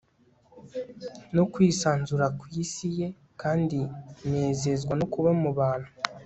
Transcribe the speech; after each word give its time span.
no 1.35 1.43
kwisanzura 1.51 2.25
ku 2.39 2.45
isi 2.63 2.87
ye, 2.99 3.07
kandi 3.41 3.79
nezezwa 4.29 4.93
no 4.99 5.05
kuba 5.13 5.29
mu 5.41 5.51
bantu 5.59 5.89